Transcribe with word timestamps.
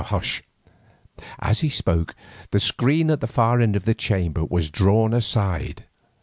Hush!" 0.05 0.41
As 1.37 1.59
he 1.59 1.69
spoke 1.69 2.15
the 2.49 2.59
screen 2.59 3.11
at 3.11 3.19
the 3.19 3.27
far 3.27 3.61
end 3.61 3.75
of 3.75 3.85
the 3.85 3.93
chamber 3.93 4.43
was 4.43 4.71
drawn 4.71 5.13
aside. 5.13 5.85